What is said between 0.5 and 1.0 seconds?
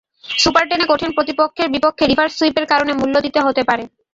টেনে